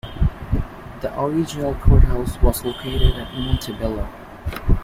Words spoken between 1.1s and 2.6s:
original courthouse